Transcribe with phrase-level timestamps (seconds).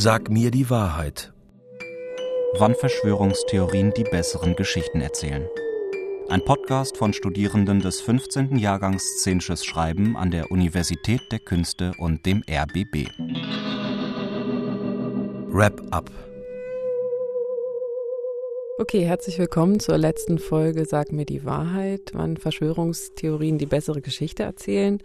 [0.00, 1.32] Sag mir die Wahrheit.
[2.56, 5.44] Wann Verschwörungstheorien die besseren Geschichten erzählen.
[6.28, 8.58] Ein Podcast von Studierenden des 15.
[8.58, 13.08] Jahrgangs Szenisches Schreiben an der Universität der Künste und dem RBB.
[15.48, 16.12] Wrap up.
[18.78, 24.44] Okay, herzlich willkommen zur letzten Folge Sag mir die Wahrheit, wann Verschwörungstheorien die bessere Geschichte
[24.44, 25.02] erzählen.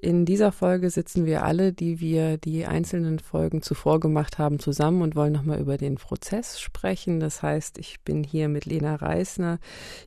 [0.00, 5.02] In dieser Folge sitzen wir alle, die wir die einzelnen Folgen zuvor gemacht haben, zusammen
[5.02, 7.20] und wollen nochmal über den Prozess sprechen.
[7.20, 9.58] Das heißt, ich bin hier mit Lena Reisner,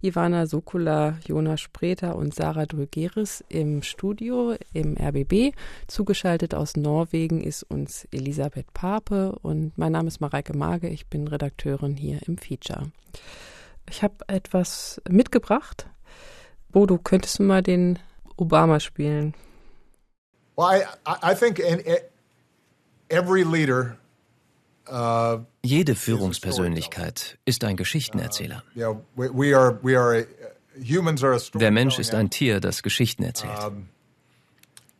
[0.01, 5.55] Ivana Sokula, Jonas Spreter und Sarah Drögeris im Studio im RBB.
[5.87, 10.89] Zugeschaltet aus Norwegen ist uns Elisabeth Pape und mein Name ist Mareike Mage.
[10.89, 12.91] Ich bin Redakteurin hier im Feature.
[13.89, 15.87] Ich habe etwas mitgebracht.
[16.71, 17.97] Bodo, könntest du mal den
[18.37, 19.33] Obama spielen?
[25.63, 28.63] Jede Führungspersönlichkeit ist ein Geschichtenerzähler.
[31.55, 33.71] Der Mensch ist ein Tier, das Geschichten erzählt.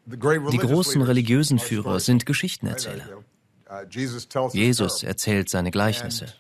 [0.06, 3.10] Die großen religiösen Führer sind Geschichtenerzähler.
[3.70, 3.86] Uh,
[4.54, 6.34] Jesus erzählt seine Gleichnisse.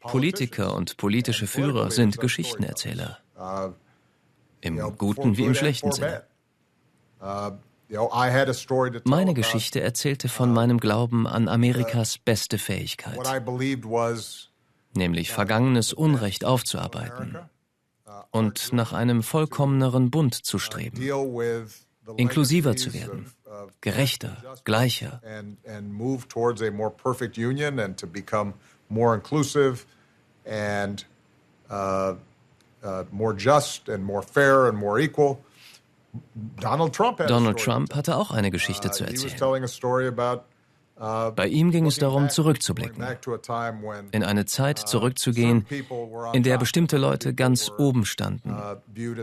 [0.00, 3.18] Politiker und politische Führer sind Geschichtenerzähler.
[3.38, 3.72] Uh,
[4.60, 6.24] Im guten wie im schlechten Sinne.
[9.04, 13.18] Meine Geschichte erzählte von uh, meinem Glauben an Amerikas beste Fähigkeit,
[14.94, 17.36] nämlich vergangenes Unrecht aufzuarbeiten
[18.06, 21.00] uh, und nach einem vollkommeneren Bund zu streben,
[22.16, 23.32] inklusiver zu werden,
[23.80, 25.20] gerechter, gleicher.
[31.72, 32.16] Uh,
[32.84, 35.38] uh, more just and more fair and more equal.
[36.60, 39.66] Donald Trump, hatte auch eine Geschichte uh, zu erzählen.
[40.94, 43.02] Uh, Bei ihm ging es darum, zurückzublicken,
[44.12, 45.66] in eine Zeit uh, zurückzugehen,
[46.32, 48.54] in der bestimmte Leute ganz oben standen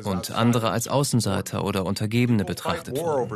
[0.03, 3.29] und andere als Außenseiter oder Untergebene betrachtet wurden.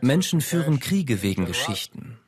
[0.00, 2.18] Menschen führen Kriege wegen Geschichten.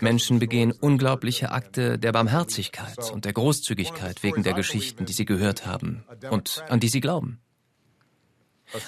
[0.00, 5.66] Menschen begehen unglaubliche Akte der Barmherzigkeit und der Großzügigkeit wegen der Geschichten, die sie gehört
[5.66, 7.40] haben und an die sie glauben.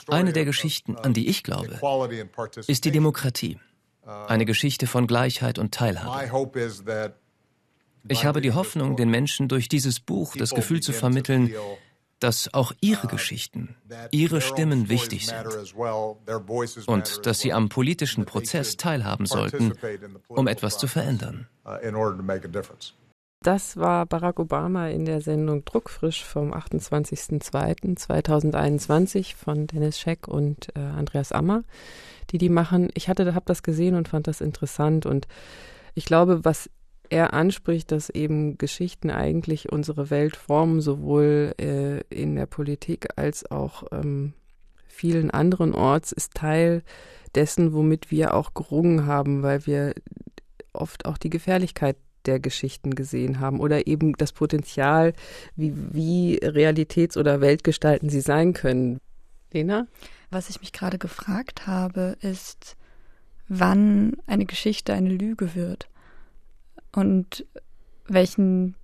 [0.09, 1.81] Eine der Geschichten, an die ich glaube,
[2.67, 3.59] ist die Demokratie.
[4.05, 6.25] Eine Geschichte von Gleichheit und Teilhabe.
[8.09, 11.53] Ich habe die Hoffnung, den Menschen durch dieses Buch das Gefühl zu vermitteln,
[12.21, 13.77] dass auch ihre Geschichten,
[14.11, 15.75] ihre Stimmen wichtig sind
[16.87, 19.73] und dass sie am politischen Prozess teilhaben sollten,
[20.29, 21.47] um etwas zu verändern.
[23.41, 30.81] Das war Barack Obama in der Sendung Druckfrisch vom 28.02.2021 von Dennis Scheck und äh,
[30.81, 31.63] Andreas Ammer,
[32.31, 32.89] die die machen.
[32.95, 35.29] Ich hatte, habe das gesehen und fand das interessant und
[35.95, 36.69] ich glaube, was
[37.11, 43.51] er anspricht, dass eben Geschichten eigentlich unsere Welt formen, sowohl äh, in der Politik als
[43.51, 44.33] auch ähm,
[44.87, 46.83] vielen anderen Orts, ist Teil
[47.35, 49.95] dessen, womit wir auch gerungen haben, weil wir
[50.73, 51.97] oft auch die Gefährlichkeit
[52.27, 55.13] der Geschichten gesehen haben oder eben das Potenzial,
[55.57, 58.99] wie, wie Realitäts- oder Weltgestalten sie sein können.
[59.53, 59.87] Lena?
[60.31, 62.77] Was ich mich gerade gefragt habe, ist,
[63.49, 65.89] wann eine Geschichte eine Lüge wird
[66.99, 67.47] und
[68.09, 68.75] welchen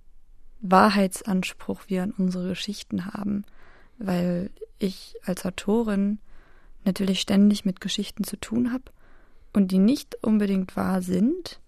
[0.61, 3.43] Wahrheitsanspruch wir an unsere Geschichten haben,
[3.97, 6.19] weil ich als Autorin
[6.85, 8.85] natürlich ständig mit Geschichten zu tun habe
[9.51, 11.59] und die nicht unbedingt wahr sind,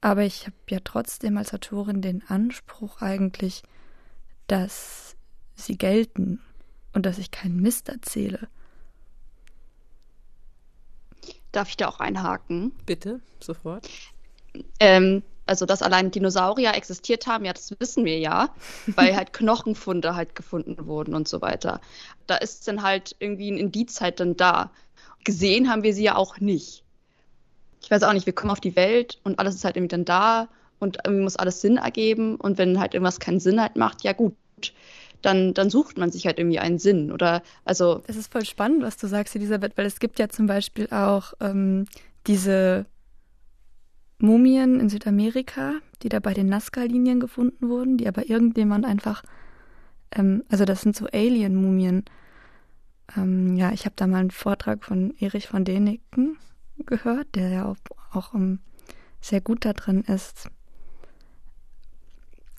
[0.00, 3.62] aber ich habe ja trotzdem als Autorin den Anspruch eigentlich,
[4.46, 5.16] dass
[5.54, 6.40] sie gelten
[6.94, 8.48] und dass ich keinen Mist erzähle.
[11.52, 12.72] Darf ich da auch einhaken?
[12.86, 13.86] Bitte, sofort.
[14.80, 18.50] Ähm, also dass allein Dinosaurier existiert haben, ja, das wissen wir ja,
[18.96, 21.80] weil halt Knochenfunde halt gefunden wurden und so weiter.
[22.26, 24.70] Da ist dann halt irgendwie ein Indiz halt dann da.
[25.24, 26.84] Gesehen haben wir sie ja auch nicht.
[27.80, 30.04] Ich weiß auch nicht, wir kommen auf die Welt und alles ist halt irgendwie dann
[30.04, 30.48] da
[30.78, 34.12] und irgendwie muss alles Sinn ergeben und wenn halt irgendwas keinen Sinn halt macht, ja
[34.12, 34.34] gut,
[35.22, 38.02] dann, dann sucht man sich halt irgendwie einen Sinn oder also.
[38.06, 41.32] Das ist voll spannend, was du sagst, Elisabeth, weil es gibt ja zum Beispiel auch
[41.40, 41.86] ähm,
[42.26, 42.86] diese
[44.18, 49.22] Mumien in Südamerika, die da bei den Nazca-Linien gefunden wurden, die aber irgendjemand einfach,
[50.12, 52.04] ähm, also das sind so Alien-Mumien.
[53.16, 56.38] Ähm, ja, ich habe da mal einen Vortrag von Erich von Däniken
[56.86, 57.76] gehört, der ja auch,
[58.12, 58.58] auch um, ähm,
[59.20, 60.48] sehr gut da drin ist.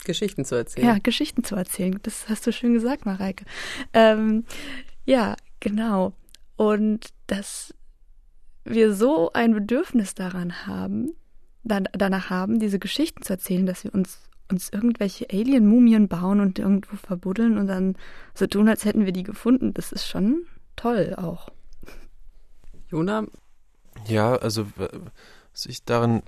[0.03, 0.87] Geschichten zu erzählen.
[0.87, 1.99] Ja, Geschichten zu erzählen.
[2.03, 3.45] Das hast du schön gesagt, Mareike.
[3.93, 4.45] Ähm,
[5.05, 6.13] ja, Genau.
[6.55, 7.73] Und dass
[8.63, 11.13] wir so ein Bedürfnis daran haben,
[11.67, 14.19] dann, danach haben, diese Geschichten zu erzählen, dass wir uns,
[14.49, 17.95] uns irgendwelche Alien-Mumien bauen und irgendwo verbuddeln und dann
[18.33, 19.73] so tun, als hätten wir die gefunden.
[19.73, 21.49] Das ist schon toll auch.
[22.89, 23.25] Jona?
[24.07, 26.23] Ja, also was ich daran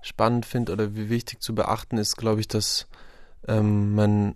[0.00, 2.86] spannend finde oder wie wichtig zu beachten ist, glaube ich, dass
[3.46, 4.34] ähm, man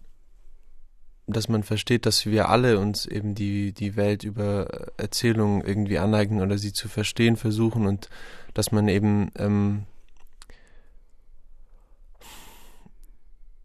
[1.26, 6.40] dass man versteht, dass wir alle uns eben die, die Welt über Erzählungen irgendwie aneignen
[6.40, 8.08] oder sie zu verstehen versuchen und
[8.56, 9.84] dass man eben ähm,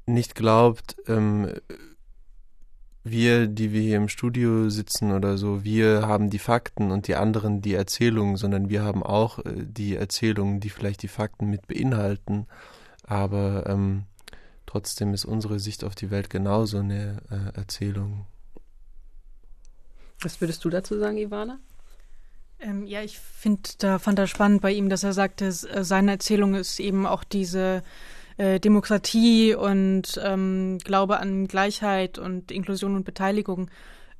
[0.05, 1.53] nicht glaubt, ähm,
[3.03, 7.15] wir, die wir hier im Studio sitzen oder so, wir haben die Fakten und die
[7.15, 11.67] anderen die Erzählungen, sondern wir haben auch äh, die Erzählungen, die vielleicht die Fakten mit
[11.67, 12.47] beinhalten.
[13.03, 14.03] Aber ähm,
[14.65, 18.25] trotzdem ist unsere Sicht auf die Welt genauso eine äh, Erzählung.
[20.19, 21.59] Was würdest du dazu sagen, Ivana?
[22.61, 26.11] Ähm, ja, ich finde, da fand er spannend bei ihm, dass er sagte, äh, seine
[26.11, 27.81] Erzählung ist eben auch diese
[28.37, 33.69] äh, Demokratie und ähm, Glaube an Gleichheit und Inklusion und Beteiligung,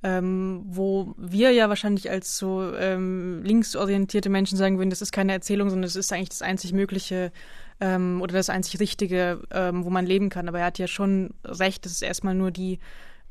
[0.04, 5.34] ähm, wo wir ja wahrscheinlich als so ähm, linksorientierte Menschen sagen würden, das ist keine
[5.34, 7.32] Erzählung, sondern es ist eigentlich das einzig Mögliche
[7.80, 10.48] ähm, oder das einzig Richtige, ähm, wo man leben kann.
[10.48, 12.80] Aber er hat ja schon recht, dass es erstmal nur die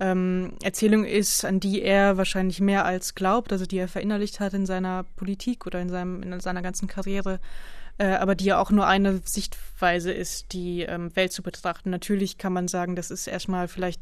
[0.01, 4.55] ähm, Erzählung ist, an die er wahrscheinlich mehr als glaubt, also die er verinnerlicht hat
[4.55, 7.39] in seiner Politik oder in, seinem, in seiner ganzen Karriere
[8.01, 11.91] äh, aber die ja auch nur eine Sichtweise ist, die ähm, Welt zu betrachten.
[11.91, 14.01] Natürlich kann man sagen, das ist erstmal vielleicht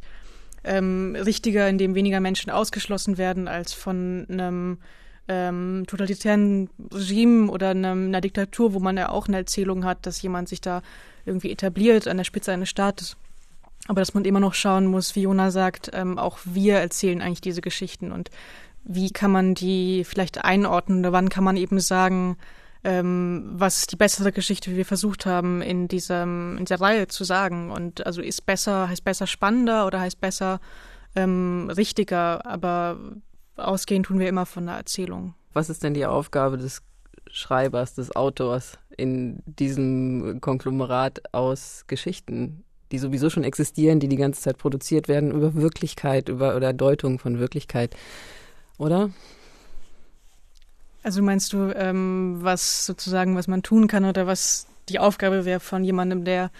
[0.62, 4.78] ähm, richtiger, indem weniger Menschen ausgeschlossen werden, als von einem
[5.26, 10.22] ähm, totalitären Regime oder einem, einer Diktatur, wo man ja auch eine Erzählung hat, dass
[10.22, 10.82] jemand sich da
[11.26, 13.16] irgendwie etabliert an der Spitze eines Staates.
[13.88, 17.40] Aber dass man immer noch schauen muss, wie Jona sagt, ähm, auch wir erzählen eigentlich
[17.40, 18.30] diese Geschichten und
[18.84, 22.36] wie kann man die vielleicht einordnen oder wann kann man eben sagen,
[22.84, 27.24] ähm, was die bessere Geschichte, wie wir versucht haben, in diesem, in dieser Reihe zu
[27.24, 27.70] sagen.
[27.70, 30.60] Und also ist besser, heißt besser spannender oder heißt besser
[31.16, 32.98] ähm, richtiger, aber
[33.56, 35.34] ausgehen tun wir immer von der Erzählung.
[35.52, 36.82] Was ist denn die Aufgabe des
[37.30, 44.40] Schreibers, des Autors in diesem Konglomerat aus Geschichten, die sowieso schon existieren, die die ganze
[44.40, 47.96] Zeit produziert werden, über Wirklichkeit, über oder Deutung von Wirklichkeit,
[48.78, 49.10] oder?
[51.02, 55.60] Also meinst du, ähm, was sozusagen, was man tun kann oder was die Aufgabe wäre
[55.60, 56.50] von jemandem, der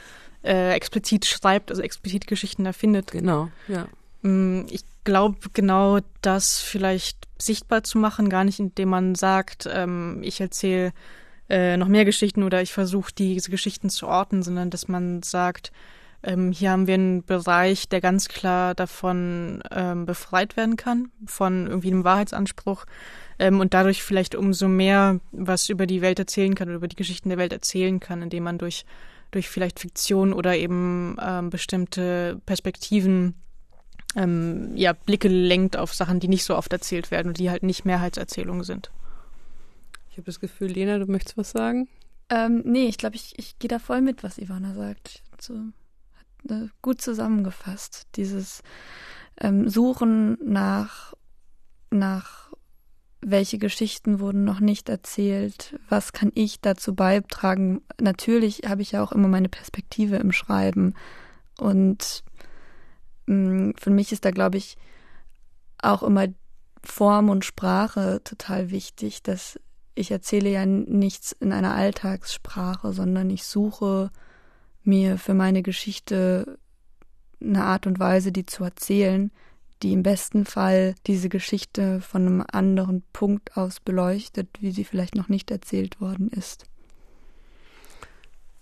[0.43, 3.11] äh, explizit schreibt, also explizit Geschichten erfindet?
[3.13, 3.89] Genau, ja.
[4.23, 10.21] Mm, ich glaube, genau das vielleicht sichtbar zu machen, gar nicht indem man sagt, ähm,
[10.23, 10.93] ich erzähle
[11.49, 15.73] äh, noch mehr Geschichten oder ich versuche diese Geschichten zu orten, sondern dass man sagt,
[16.23, 21.67] ähm, hier haben wir einen Bereich, der ganz klar davon ähm, befreit werden kann, von
[21.67, 22.87] irgendwie einem Wahrheitsanspruch
[23.39, 26.97] ähm, und dadurch vielleicht umso mehr was über die Welt erzählen kann oder über die
[26.97, 28.85] Geschichten der Welt erzählen kann, indem man durch,
[29.31, 33.35] durch vielleicht Fiktion oder eben ähm, bestimmte Perspektiven
[34.17, 37.63] ähm, ja, Blicke lenkt auf Sachen, die nicht so oft erzählt werden und die halt
[37.63, 38.91] nicht Mehrheitserzählungen sind.
[40.11, 41.89] Ich habe das Gefühl, Lena, du möchtest was sagen?
[42.31, 45.23] Ähm, nee, ich glaube, ich, ich gehe da voll mit, was Ivana sagt.
[45.41, 45.55] So,
[46.83, 48.07] gut zusammengefasst.
[48.17, 48.63] Dieses
[49.41, 51.15] ähm, Suchen nach,
[51.91, 52.53] nach
[53.21, 57.83] welche Geschichten wurden noch nicht erzählt, was kann ich dazu beitragen.
[58.01, 60.95] Natürlich habe ich ja auch immer meine Perspektive im Schreiben
[61.59, 62.23] und
[63.27, 64.77] mh, mm, für mich ist da, glaube ich,
[65.83, 66.27] auch immer
[66.85, 69.59] Form und Sprache total wichtig, dass
[69.95, 74.11] ich erzähle ja nichts in einer Alltagssprache, sondern ich suche
[74.89, 76.59] mir für meine Geschichte
[77.41, 79.31] eine Art und Weise, die zu erzählen,
[79.83, 85.15] die im besten Fall diese Geschichte von einem anderen Punkt aus beleuchtet, wie sie vielleicht
[85.15, 86.65] noch nicht erzählt worden ist.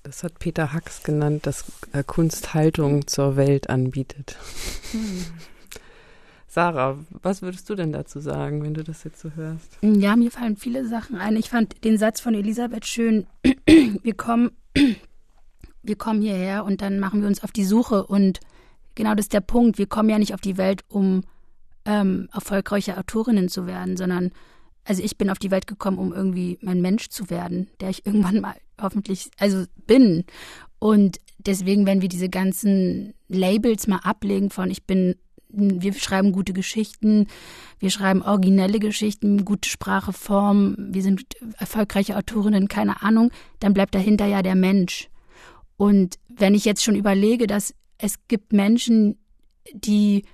[0.03, 4.37] Das hat Peter Hacks genannt, dass äh, Kunst Haltung zur Welt anbietet.
[4.93, 5.25] Hm.
[6.47, 9.79] Sarah, was würdest du denn dazu sagen, wenn du das jetzt so hörst?
[9.83, 11.37] Ja, mir fallen viele Sachen ein.
[11.37, 13.27] Ich fand den Satz von Elisabeth schön.
[13.67, 14.53] wir kommen,
[15.87, 18.41] wir kommen hierher und dann machen wir uns auf die Suche und
[18.95, 19.79] genau das ist der Punkt.
[19.79, 21.23] Wir kommen ja nicht auf die Welt, um
[21.85, 24.33] ähm, erfolgreiche Autorinnen zu werden, sondern
[24.85, 28.07] also ich bin auf die Welt gekommen, um irgendwie mein Mensch zu werden, der ich
[28.07, 30.25] irgendwann mal hoffentlich, also bin.
[30.79, 35.17] Und deswegen, wenn wir diese ganzen Labels mal ablegen von ich bin,
[35.49, 37.27] wir schreiben gute Geschichten,
[37.79, 41.25] wir schreiben originelle Geschichten, gute Sprache, Form, wir sind
[41.59, 45.09] erfolgreiche Autorinnen, keine Ahnung, dann bleibt dahinter ja der Mensch.
[45.77, 49.19] Und wenn ich jetzt schon überlege, dass es gibt Menschen,
[49.73, 50.25] die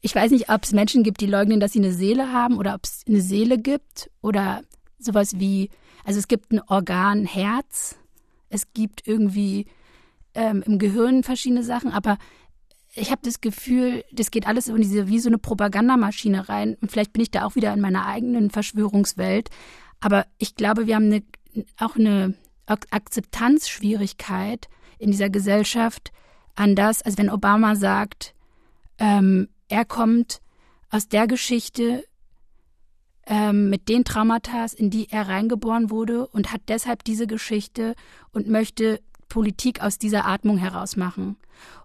[0.00, 2.74] ich weiß nicht, ob es Menschen gibt, die leugnen, dass sie eine Seele haben oder
[2.74, 4.62] ob es eine Seele gibt oder
[4.98, 5.70] sowas wie,
[6.04, 7.96] also es gibt ein Organ Herz,
[8.48, 9.66] es gibt irgendwie
[10.34, 12.18] ähm, im Gehirn verschiedene Sachen, aber
[12.94, 16.76] ich habe das Gefühl, das geht alles in diese wie so eine Propagandamaschine rein.
[16.80, 19.50] Und vielleicht bin ich da auch wieder in meiner eigenen Verschwörungswelt.
[20.00, 21.22] Aber ich glaube, wir haben eine,
[21.78, 22.34] auch eine
[22.68, 26.12] Akzeptanzschwierigkeit in dieser Gesellschaft
[26.54, 28.34] an das, also wenn Obama sagt,
[28.98, 30.40] ähm, er kommt
[30.90, 32.04] aus der Geschichte
[33.26, 37.94] ähm, mit den Traumata, in die er reingeboren wurde und hat deshalb diese Geschichte
[38.32, 41.36] und möchte Politik aus dieser Atmung heraus machen.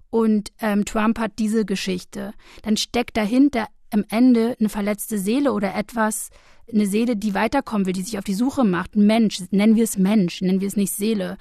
[0.09, 2.33] Und ähm, Trump hat diese Geschichte.
[2.61, 6.29] Dann steckt dahinter am Ende eine verletzte Seele oder etwas,
[6.71, 8.95] eine Seele, die weiterkommen will, die sich auf die Suche macht.
[8.95, 11.37] Mensch, nennen wir es Mensch, nennen wir es nicht Seele.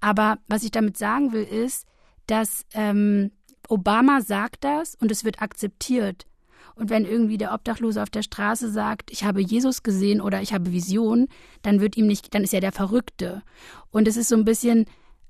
[0.00, 1.86] Aber was ich damit sagen will, ist,
[2.26, 3.32] dass ähm,
[3.68, 6.26] Obama sagt das und es wird akzeptiert.
[6.74, 10.54] Und wenn irgendwie der Obdachlose auf der Straße sagt, ich habe Jesus gesehen oder ich
[10.54, 11.28] habe Vision,
[11.60, 13.42] dann wird ihm nicht, dann ist er der Verrückte.
[13.90, 14.86] Und es ist so ein bisschen,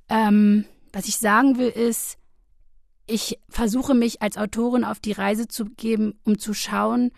[0.09, 2.19] ähm, was ich sagen will, ist,
[3.11, 7.11] ich versuche mich als Autorin auf die Reise zu geben, um zu schauen,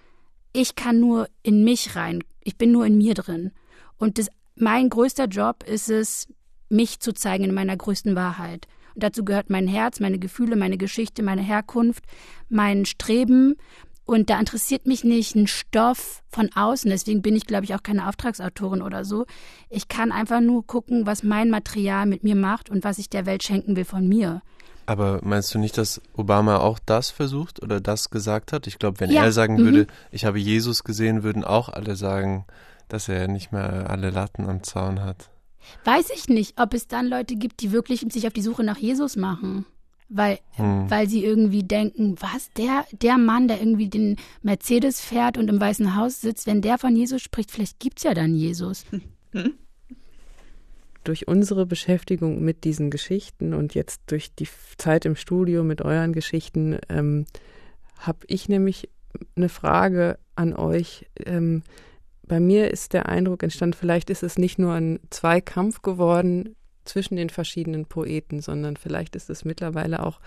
[0.53, 2.25] ich kann nur in mich rein.
[2.43, 3.53] Ich bin nur in mir drin.
[3.99, 6.29] Und das, mein größter Job ist es,
[6.69, 8.67] mich zu zeigen in meiner größten Wahrheit.
[8.95, 12.05] Und dazu gehört mein Herz, meine Gefühle, meine Geschichte, meine Herkunft,
[12.49, 13.57] mein Streben.
[14.05, 16.91] Und da interessiert mich nicht ein Stoff von außen.
[16.91, 19.27] Deswegen bin ich, glaube ich, auch keine Auftragsautorin oder so.
[19.71, 23.27] Ich kann einfach nur gucken, was mein Material mit mir macht und was ich der
[23.27, 24.43] Welt schenken will von mir.
[24.87, 28.67] Aber meinst du nicht, dass Obama auch das versucht oder das gesagt hat?
[28.67, 29.23] Ich glaube, wenn ja.
[29.23, 29.65] er sagen mhm.
[29.65, 32.47] würde, ich habe Jesus gesehen, würden auch alle sagen,
[32.89, 35.31] dass er nicht mehr alle Latten am Zaun hat.
[35.85, 38.79] Weiß ich nicht, ob es dann Leute gibt, die wirklich sich auf die Suche nach
[38.79, 39.65] Jesus machen.
[40.09, 40.91] Weil, hm.
[40.91, 45.59] weil sie irgendwie denken, was, der, der Mann, der irgendwie den Mercedes fährt und im
[45.59, 48.85] Weißen Haus sitzt, wenn der von Jesus spricht, vielleicht gibt es ja dann Jesus.
[49.33, 49.55] Hm?
[51.04, 56.12] Durch unsere Beschäftigung mit diesen Geschichten und jetzt durch die Zeit im Studio mit euren
[56.12, 57.26] Geschichten ähm,
[57.99, 58.88] habe ich nämlich
[59.37, 61.06] eine Frage an euch.
[61.25, 61.62] Ähm,
[62.26, 66.54] bei mir ist der Eindruck entstanden, vielleicht ist es nicht nur ein Zweikampf geworden
[66.85, 70.21] zwischen den verschiedenen Poeten, sondern vielleicht ist es mittlerweile auch,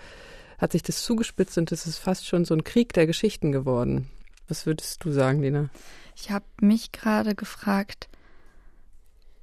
[0.58, 4.08] hat sich das zugespitzt und es ist fast schon so ein Krieg der Geschichten geworden.
[4.48, 5.68] Was würdest du sagen, Lina?
[6.14, 8.08] Ich habe mich gerade gefragt,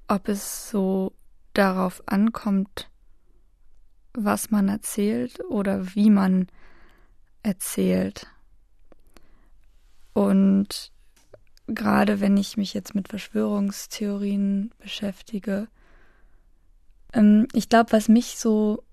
[0.08, 1.14] ob es so
[1.54, 2.90] darauf ankommt,
[4.14, 6.48] was man erzählt oder wie man
[7.42, 8.28] erzählt.
[10.14, 10.92] Und
[11.68, 15.68] gerade wenn ich mich jetzt mit Verschwörungstheorien beschäftige,
[17.14, 18.84] ähm, ich glaube, was mich so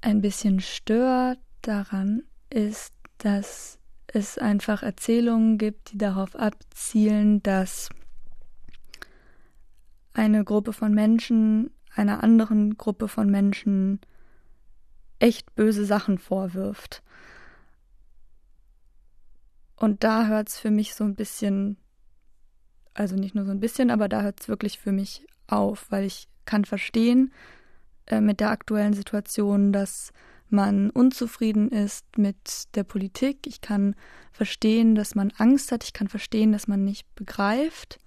[0.00, 7.88] ein bisschen stört daran, ist, dass es einfach Erzählungen gibt, die darauf abzielen, dass
[10.16, 14.00] eine Gruppe von Menschen einer anderen Gruppe von Menschen
[15.18, 17.02] echt böse Sachen vorwirft.
[19.76, 21.76] Und da hört es für mich so ein bisschen,
[22.94, 26.04] also nicht nur so ein bisschen, aber da hört es wirklich für mich auf, weil
[26.04, 27.32] ich kann verstehen
[28.06, 30.12] äh, mit der aktuellen Situation, dass
[30.48, 33.46] man unzufrieden ist mit der Politik.
[33.46, 33.96] Ich kann
[34.32, 35.82] verstehen, dass man Angst hat.
[35.84, 37.98] Ich kann verstehen, dass man nicht begreift.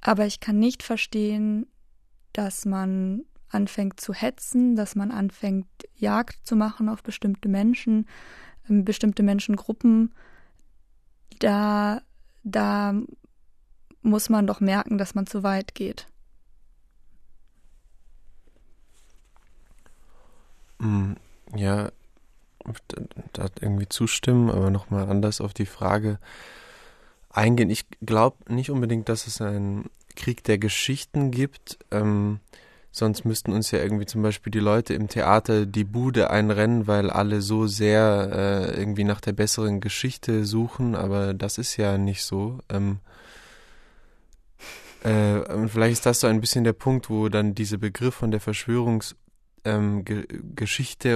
[0.00, 1.66] Aber ich kann nicht verstehen,
[2.32, 5.66] dass man anfängt zu hetzen, dass man anfängt,
[5.96, 8.06] Jagd zu machen auf bestimmte Menschen,
[8.68, 10.14] ähm, bestimmte Menschengruppen
[11.40, 12.02] da,
[12.44, 12.94] da
[14.02, 16.06] muss man doch merken, dass man zu weit geht.
[20.78, 21.14] Mm,
[21.54, 21.90] ja,
[23.32, 26.18] da irgendwie zustimmen, aber nochmal anders auf die Frage
[27.30, 27.70] eingehen.
[27.70, 31.78] Ich glaube nicht unbedingt, dass es einen Krieg der Geschichten gibt.
[31.90, 32.40] Ähm,
[32.92, 37.08] Sonst müssten uns ja irgendwie zum Beispiel die Leute im Theater die Bude einrennen, weil
[37.08, 42.24] alle so sehr äh, irgendwie nach der besseren Geschichte suchen, aber das ist ja nicht
[42.24, 42.58] so.
[42.68, 42.98] Ähm,
[45.04, 48.40] äh, vielleicht ist das so ein bisschen der Punkt, wo dann dieser Begriff von der
[48.40, 49.29] Verschwörungsgeschichte
[49.64, 50.04] ähm,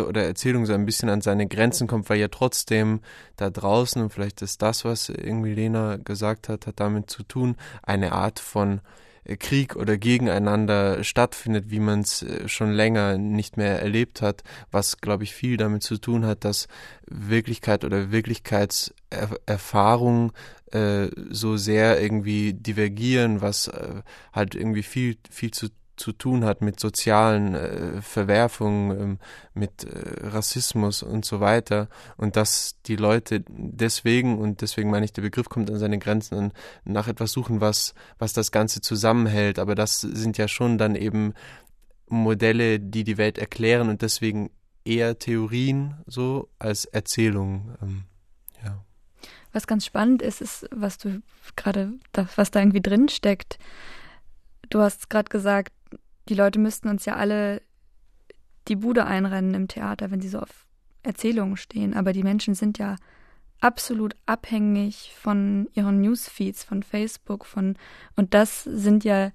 [0.09, 3.01] oder Erzählung so ein bisschen an seine Grenzen kommt, weil ja trotzdem
[3.37, 7.57] da draußen, und vielleicht ist das, was irgendwie Lena gesagt hat, hat damit zu tun,
[7.83, 8.81] eine Art von
[9.39, 14.99] Krieg oder gegeneinander stattfindet, wie man es äh, schon länger nicht mehr erlebt hat, was,
[14.99, 16.69] glaube ich, viel damit zu tun hat, dass
[17.07, 20.33] Wirklichkeit oder Wirklichkeitserfahrung
[20.73, 26.61] äh, so sehr irgendwie divergieren, was äh, halt irgendwie viel, viel zu zu tun hat
[26.61, 29.19] mit sozialen äh, Verwerfungen, ähm,
[29.55, 35.13] mit äh, Rassismus und so weiter und dass die Leute deswegen und deswegen meine ich,
[35.13, 36.53] der Begriff kommt an seine Grenzen und
[36.85, 39.59] nach etwas suchen, was was das Ganze zusammenhält.
[39.59, 41.35] Aber das sind ja schon dann eben
[42.09, 44.51] Modelle, die die Welt erklären und deswegen
[44.85, 47.77] eher Theorien so als Erzählungen.
[47.83, 48.05] Ähm,
[48.63, 48.85] ja.
[49.53, 51.23] Was ganz spannend ist, ist, was du
[51.57, 51.93] gerade,
[52.37, 53.59] was da irgendwie drin steckt.
[54.71, 55.73] Du hast gerade gesagt,
[56.29, 57.63] die Leute müssten uns ja alle
[58.69, 60.67] die Bude einrennen im Theater, wenn sie so auf
[61.03, 61.95] Erzählungen stehen.
[61.95, 62.97] Aber die Menschen sind ja
[63.61, 67.77] absolut abhängig von ihren Newsfeeds, von Facebook, von
[68.17, 69.33] und das sind ja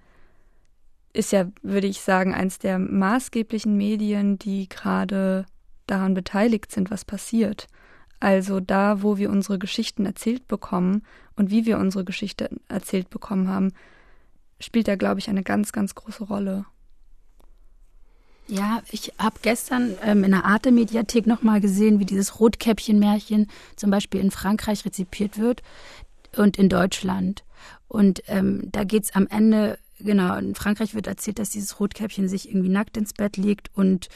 [1.11, 5.45] ist ja, würde ich sagen, eins der maßgeblichen Medien, die gerade
[5.87, 7.67] daran beteiligt sind, was passiert.
[8.19, 11.03] Also da, wo wir unsere Geschichten erzählt bekommen
[11.35, 13.73] und wie wir unsere Geschichte erzählt bekommen haben,
[14.59, 16.65] spielt da, glaube ich, eine ganz, ganz große Rolle.
[18.49, 24.21] Ja, ich habe gestern ähm, in der Arte-Mediathek nochmal gesehen, wie dieses Rotkäppchen-Märchen zum Beispiel
[24.21, 25.61] in Frankreich rezipiert wird
[26.35, 27.43] und in Deutschland.
[27.87, 32.49] Und ähm, da geht's am Ende, genau, in Frankreich wird erzählt, dass dieses Rotkäppchen sich
[32.49, 34.09] irgendwie nackt ins Bett legt und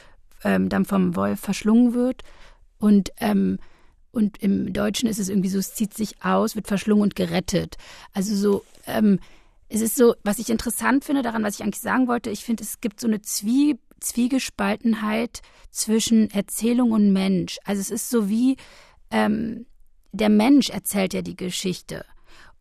[0.44, 2.24] ähm, dann vom Wolf verschlungen wird.
[2.80, 3.60] Und, ähm,
[4.12, 7.78] und im Deutschen ist es irgendwie so, es zieht sich aus, wird verschlungen und gerettet.
[8.14, 9.20] Also so, ähm,
[9.70, 12.64] es ist so, was ich interessant finde daran, was ich eigentlich sagen wollte, ich finde,
[12.64, 15.42] es gibt so eine Zwie Zwiegespaltenheit
[15.72, 17.58] zwischen Erzählung und Mensch.
[17.64, 18.58] Also es ist so wie
[19.10, 19.66] ähm,
[20.12, 22.06] der Mensch erzählt ja die Geschichte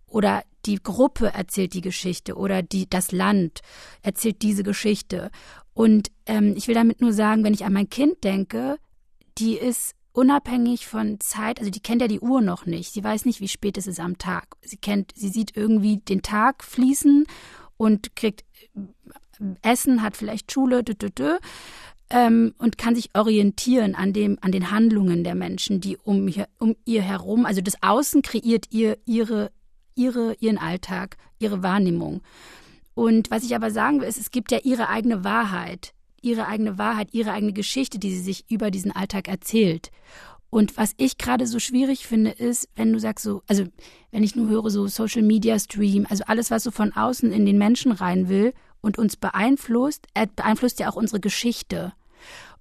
[0.07, 3.61] oder die Gruppe erzählt die Geschichte oder die, das Land
[4.03, 5.31] erzählt diese Geschichte.
[5.75, 8.79] Und ähm, ich will damit nur sagen, wenn ich an mein Kind denke,
[9.39, 12.93] die ist unabhängig von Zeit, also die kennt ja die Uhr noch nicht.
[12.93, 14.57] Sie weiß nicht, wie spät es ist am Tag.
[14.61, 17.27] Sie kennt, sie sieht irgendwie den Tag fließen
[17.77, 18.45] und kriegt
[19.63, 21.39] Essen, hat vielleicht Schule, dü, dü, dü,
[22.11, 26.77] ähm, und kann sich orientieren an dem, an den Handlungen der Menschen, die um, um
[26.85, 29.51] ihr herum, also das Außen kreiert ihr ihre,
[29.95, 32.23] ihre, ihren Alltag, ihre Wahrnehmung.
[32.95, 36.77] Und was ich aber sagen will, ist, es gibt ja ihre eigene Wahrheit, ihre eigene
[36.77, 39.91] Wahrheit, ihre eigene Geschichte, die sie sich über diesen Alltag erzählt.
[40.51, 43.65] Und was ich gerade so schwierig finde, ist, wenn du sagst so, also
[44.11, 47.47] wenn ich nur höre so Social Media Stream, also alles, was so von außen in
[47.47, 51.95] den Menschen rein will und uns beeinflusst, er beeinflusst ja auch unsere Geschichte.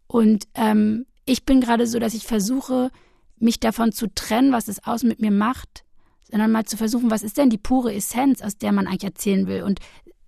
[0.08, 2.92] Und ähm, ich bin gerade so, dass ich versuche,
[3.38, 5.84] mich davon zu trennen, was das Außen mit mir macht,
[6.30, 9.48] sondern mal zu versuchen, was ist denn die pure Essenz, aus der man eigentlich erzählen
[9.48, 9.64] will.
[9.64, 9.80] Und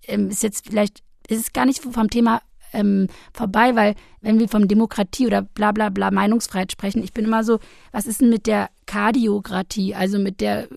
[0.08, 2.42] ähm, ist jetzt vielleicht, ist es gar nicht vom Thema
[2.74, 7.26] ähm, vorbei, weil wenn wir von Demokratie oder bla bla bla Meinungsfreiheit sprechen, ich bin
[7.26, 7.60] immer so,
[7.92, 10.68] was ist denn mit der Kardiokratie, also mit der,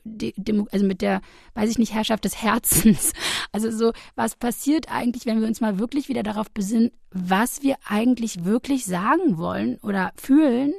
[0.71, 1.21] also mit der,
[1.55, 3.13] weiß ich nicht, Herrschaft des Herzens.
[3.53, 7.77] Also so, was passiert eigentlich, wenn wir uns mal wirklich wieder darauf besinnen, was wir
[7.87, 10.75] eigentlich wirklich sagen wollen oder fühlen,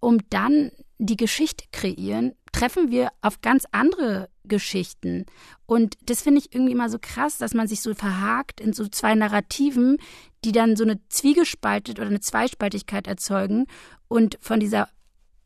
[0.00, 5.26] um dann die Geschichte kreieren, treffen wir auf ganz andere Geschichten.
[5.66, 8.86] Und das finde ich irgendwie immer so krass, dass man sich so verhakt in so
[8.86, 9.98] zwei Narrativen,
[10.44, 13.66] die dann so eine Zwiegespaltet oder eine Zweispaltigkeit erzeugen
[14.08, 14.88] und von dieser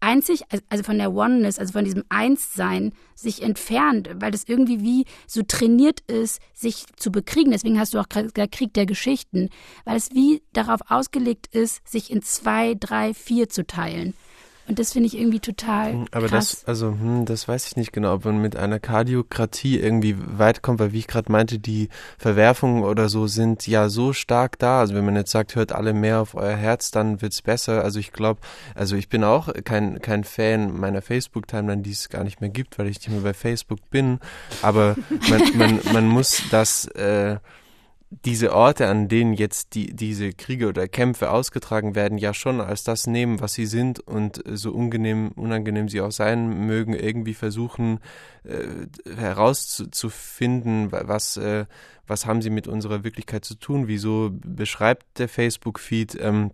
[0.00, 5.04] einzig, also von der Oneness, also von diesem Einssein sich entfernt, weil das irgendwie wie
[5.26, 7.50] so trainiert ist, sich zu bekriegen.
[7.50, 9.50] Deswegen hast du auch gerade Krieg der Geschichten,
[9.84, 14.14] weil es wie darauf ausgelegt ist, sich in zwei, drei, vier zu teilen.
[14.68, 15.92] Und das finde ich irgendwie total.
[15.92, 16.50] Hm, aber krass.
[16.50, 20.62] das, also, hm, das weiß ich nicht genau, ob man mit einer Kardiokratie irgendwie weit
[20.62, 24.80] kommt, weil wie ich gerade meinte, die Verwerfungen oder so sind ja so stark da.
[24.80, 27.82] Also wenn man jetzt sagt, hört alle mehr auf euer Herz, dann wird's besser.
[27.82, 28.40] Also ich glaube,
[28.74, 32.78] also ich bin auch kein, kein Fan meiner Facebook-Timeline, die es gar nicht mehr gibt,
[32.78, 34.20] weil ich nicht mehr bei Facebook bin.
[34.60, 34.96] Aber
[35.30, 37.38] man, man, man muss das, äh,
[38.10, 42.82] diese Orte, an denen jetzt die, diese Kriege oder Kämpfe ausgetragen werden, ja schon als
[42.82, 48.00] das nehmen, was sie sind und so unangenehm, unangenehm sie auch sein mögen, irgendwie versuchen
[48.44, 51.66] äh, herauszufinden, was, äh,
[52.06, 56.52] was haben sie mit unserer Wirklichkeit zu tun, wieso beschreibt der Facebook-Feed ähm,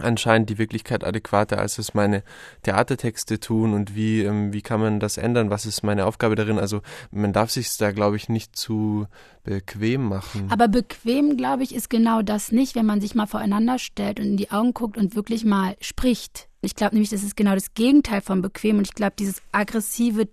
[0.00, 2.22] anscheinend die Wirklichkeit adäquater, als es meine
[2.62, 6.58] Theatertexte tun und wie, ähm, wie kann man das ändern, was ist meine Aufgabe darin.
[6.58, 9.06] Also man darf sich da, glaube ich, nicht zu
[9.44, 10.48] bequem machen.
[10.50, 14.26] Aber bequem, glaube ich, ist genau das nicht, wenn man sich mal voreinander stellt und
[14.26, 16.48] in die Augen guckt und wirklich mal spricht.
[16.62, 18.78] Ich glaube nämlich, das ist genau das Gegenteil von bequem.
[18.78, 20.28] Und ich glaube, dieses aggressive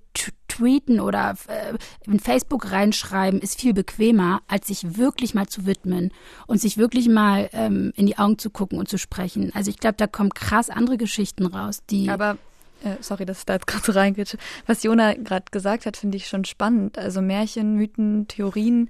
[0.54, 1.74] Tweeten oder äh,
[2.06, 6.12] in Facebook reinschreiben ist viel bequemer, als sich wirklich mal zu widmen
[6.48, 9.52] und sich wirklich mal ähm, in die Augen zu gucken und zu sprechen.
[9.56, 12.10] Also ich glaube, da kommen krass andere Geschichten raus, die.
[12.10, 12.38] Aber
[12.84, 14.26] äh, sorry, dass ich da jetzt gerade so reingehe.
[14.68, 16.98] Was Jona gerade gesagt hat, finde ich schon spannend.
[16.98, 18.90] Also Märchen, Mythen, Theorien,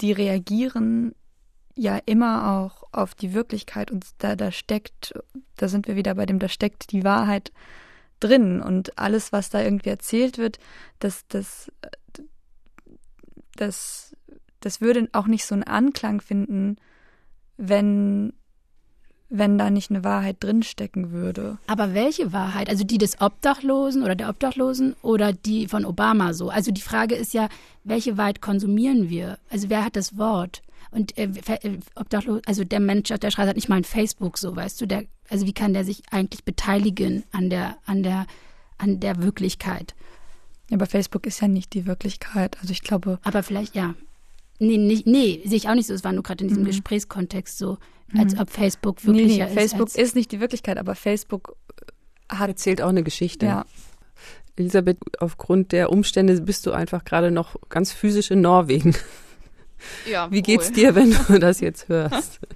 [0.00, 1.14] die reagieren
[1.74, 5.14] ja immer auch auf die Wirklichkeit und da, da steckt,
[5.56, 7.52] da sind wir wieder bei dem, da steckt die Wahrheit
[8.20, 10.58] drin und alles, was da irgendwie erzählt wird,
[10.98, 11.70] das, das,
[13.56, 14.16] das,
[14.60, 16.76] das würde auch nicht so einen Anklang finden,
[17.56, 18.32] wenn
[19.28, 21.58] wenn da nicht eine Wahrheit drinstecken würde.
[21.66, 22.68] Aber welche Wahrheit?
[22.68, 26.48] Also die des Obdachlosen oder der Obdachlosen oder die von Obama so?
[26.48, 27.48] Also die Frage ist ja,
[27.84, 29.38] welche Wahrheit konsumieren wir?
[29.50, 30.62] Also wer hat das Wort?
[30.90, 31.28] Und äh,
[31.62, 34.86] äh Obdachlos, also der Mensch der schreibt hat nicht mal ein Facebook so, weißt du,
[34.86, 38.26] der, also wie kann der sich eigentlich beteiligen an der, an der,
[38.78, 39.94] an der Wirklichkeit?
[40.70, 42.56] Ja, aber Facebook ist ja nicht die Wirklichkeit.
[42.60, 43.18] Also ich glaube.
[43.22, 43.94] Aber vielleicht, ja.
[44.58, 45.94] Nee, nicht, nee, sehe ich auch nicht so.
[45.94, 46.68] Es war nur gerade in diesem mhm.
[46.68, 47.78] Gesprächskontext so
[48.16, 48.40] als mhm.
[48.40, 49.54] ob Facebook wirklich nee, nee, ist.
[49.54, 51.56] Facebook ist nicht die Wirklichkeit, aber Facebook
[52.28, 53.46] hat erzählt auch eine Geschichte.
[53.46, 53.66] Ja.
[54.56, 58.94] Elisabeth, aufgrund der Umstände bist du einfach gerade noch ganz physisch in Norwegen.
[60.10, 62.40] Ja, Wie geht's dir, wenn du das jetzt hörst?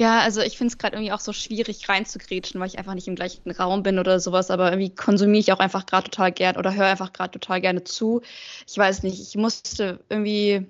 [0.00, 3.06] Ja, also ich finde es gerade irgendwie auch so schwierig reinzugrätschen, weil ich einfach nicht
[3.06, 6.56] im gleichen Raum bin oder sowas, aber irgendwie konsumiere ich auch einfach gerade total gern
[6.56, 8.22] oder höre einfach gerade total gerne zu.
[8.66, 10.66] Ich weiß nicht, ich musste irgendwie,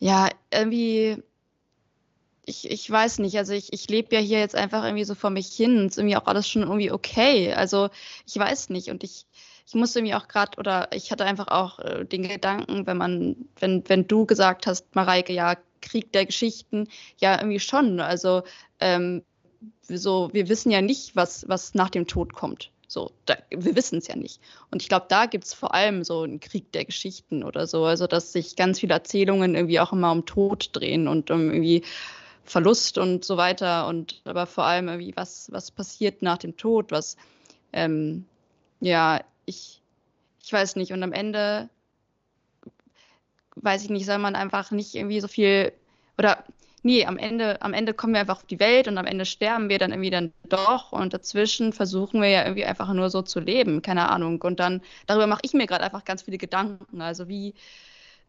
[0.00, 1.22] ja, irgendwie
[2.44, 5.30] ich, ich weiß nicht, also ich, ich lebe ja hier jetzt einfach irgendwie so vor
[5.30, 7.54] mich hin und ist irgendwie auch alles schon irgendwie okay.
[7.54, 7.88] Also
[8.26, 9.24] ich weiß nicht und ich,
[9.66, 13.36] ich musste irgendwie auch gerade oder ich hatte einfach auch äh, den Gedanken, wenn man,
[13.58, 16.88] wenn, wenn du gesagt hast, Mareike, ja, Krieg der Geschichten,
[17.18, 18.00] ja, irgendwie schon.
[18.00, 18.42] Also
[18.80, 19.22] ähm,
[19.88, 22.70] so, wir wissen ja nicht, was, was nach dem Tod kommt.
[22.86, 24.40] So, da, wir wissen es ja nicht.
[24.72, 27.84] Und ich glaube, da gibt es vor allem so einen Krieg der Geschichten oder so.
[27.84, 31.84] Also, dass sich ganz viele Erzählungen irgendwie auch immer um Tod drehen und um irgendwie
[32.42, 36.90] Verlust und so weiter und aber vor allem irgendwie, was, was passiert nach dem Tod,
[36.90, 37.16] was,
[37.72, 38.24] ähm,
[38.80, 39.80] ja, ich,
[40.42, 40.92] ich weiß nicht.
[40.92, 41.68] Und am Ende,
[43.56, 45.72] weiß ich nicht, soll man einfach nicht irgendwie so viel,
[46.18, 46.44] oder
[46.82, 49.68] nee, am Ende, am Ende kommen wir einfach auf die Welt und am Ende sterben
[49.68, 53.40] wir dann irgendwie dann doch und dazwischen versuchen wir ja irgendwie einfach nur so zu
[53.40, 54.40] leben, keine Ahnung.
[54.42, 57.02] Und dann, darüber mache ich mir gerade einfach ganz viele Gedanken.
[57.02, 57.54] Also wie,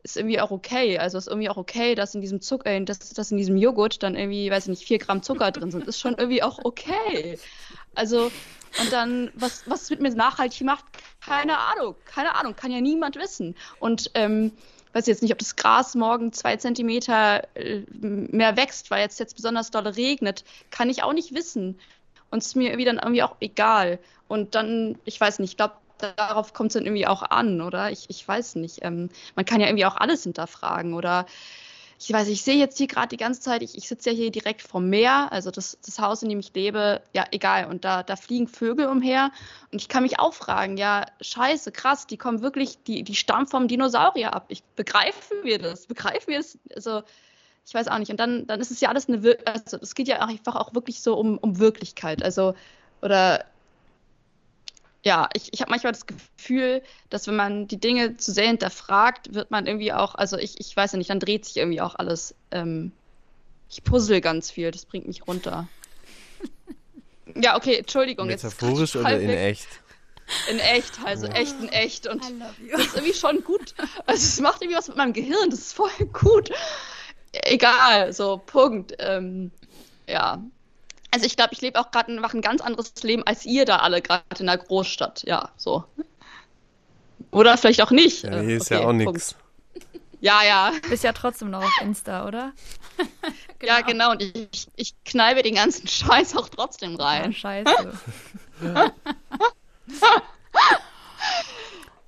[0.04, 0.98] ist irgendwie auch okay.
[0.98, 4.16] Also ist irgendwie auch okay, dass in diesem Zucker, dass, dass in diesem Joghurt dann
[4.16, 5.88] irgendwie, weiß ich nicht, vier Gramm Zucker drin sind.
[5.88, 7.38] Ist schon irgendwie auch okay.
[7.96, 8.32] Also,
[8.80, 10.86] und dann, was, was mit mir nachhaltig macht,
[11.26, 11.96] keine Ahnung.
[12.06, 13.56] Keine Ahnung, kann ja niemand wissen.
[13.80, 14.52] Und ähm,
[14.94, 19.36] weiß jetzt nicht, ob das Gras morgen zwei Zentimeter äh, mehr wächst, weil jetzt jetzt
[19.36, 21.80] besonders doll regnet, kann ich auch nicht wissen.
[22.30, 24.00] Und es ist mir irgendwie dann irgendwie auch egal.
[24.28, 27.92] Und dann, ich weiß nicht, ich glaube, darauf kommt es dann irgendwie auch an, oder?
[27.92, 28.80] Ich, ich weiß nicht.
[28.82, 31.26] Ähm, man kann ja irgendwie auch alles hinterfragen, oder?
[32.04, 34.32] Ich weiß, ich sehe jetzt hier gerade die ganze Zeit, ich, ich sitze ja hier
[34.32, 37.68] direkt vom Meer, also das, das Haus, in dem ich lebe, ja, egal.
[37.68, 39.30] Und da, da fliegen Vögel umher.
[39.72, 43.46] Und ich kann mich auch fragen, ja, scheiße, krass, die kommen wirklich, die, die stammen
[43.46, 44.46] vom Dinosaurier ab.
[44.48, 45.86] Ich, begreifen wir das?
[45.86, 46.58] Begreifen wir das?
[46.76, 47.04] Also,
[47.68, 48.10] ich weiß auch nicht.
[48.10, 51.04] Und dann, dann ist es ja alles eine, also es geht ja einfach auch wirklich
[51.04, 52.24] so um, um Wirklichkeit.
[52.24, 52.56] Also,
[53.04, 53.46] oder
[55.04, 59.34] ja, ich, ich habe manchmal das Gefühl, dass wenn man die Dinge zu sehr hinterfragt,
[59.34, 61.96] wird man irgendwie auch, also ich, ich weiß ja nicht, dann dreht sich irgendwie auch
[61.96, 62.36] alles.
[62.52, 62.92] Ähm,
[63.70, 65.68] ich puzzle ganz viel, das bringt mich runter.
[67.36, 68.28] ja, okay, Entschuldigung.
[68.28, 69.68] Metaphorisch oder in echt?
[70.50, 71.32] In echt, also oh.
[71.32, 72.08] echt in echt.
[72.08, 72.24] Und
[72.72, 73.74] das ist irgendwie schon gut.
[74.06, 76.52] Also es macht irgendwie was mit meinem Gehirn, das ist voll gut.
[77.32, 78.94] Egal, so, Punkt.
[79.00, 79.52] Ähm,
[80.08, 80.44] ja,
[81.12, 83.78] also ich glaube, ich lebe auch gerade ein, ein ganz anderes Leben als ihr da
[83.78, 85.24] alle gerade in der Großstadt.
[85.24, 85.84] Ja, so.
[87.32, 88.24] Oder vielleicht auch nicht.
[88.24, 89.36] Ja, hier ist okay, ja auch nichts.
[90.22, 90.72] Ja, ja.
[90.90, 92.54] Bist ja trotzdem noch auf Insta, oder?
[92.98, 93.12] genau.
[93.78, 94.12] Ja, genau.
[94.12, 97.32] Und ich, ich kneibe den ganzen Scheiß auch trotzdem rein.
[97.32, 97.94] Ja, scheiße.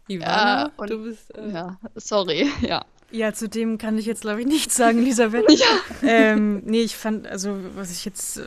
[0.07, 1.35] Ivana, ja, und, du bist.
[1.35, 2.85] Äh, ja, sorry, ja.
[3.11, 5.49] Ja, zu dem kann ich jetzt, glaube ich, nichts sagen, Elisabeth.
[5.51, 5.67] ja.
[6.01, 8.41] Ähm, nee, ich fand, also, was ich jetzt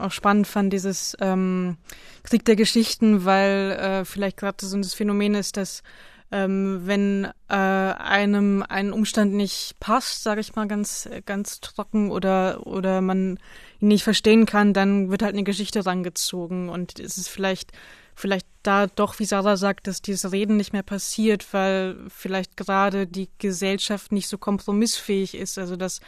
[0.00, 1.76] auch spannend fand, dieses ähm,
[2.22, 5.82] Krieg der Geschichten, weil äh, vielleicht gerade so das Phänomen ist, dass
[6.30, 12.66] ähm, wenn äh, einem ein Umstand nicht passt, sage ich mal ganz ganz trocken oder
[12.66, 13.38] oder man
[13.80, 17.72] ihn nicht verstehen kann, dann wird halt eine Geschichte rangezogen und es ist vielleicht
[18.14, 23.06] vielleicht da doch, wie Sarah sagt, dass dieses Reden nicht mehr passiert, weil vielleicht gerade
[23.06, 26.00] die Gesellschaft nicht so kompromissfähig ist, also dass